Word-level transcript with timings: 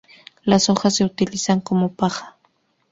Las 0.45 0.67
hojas 0.71 0.95
se 0.95 1.05
utilizan 1.05 1.61
como 1.61 1.93
paja. 1.93 2.35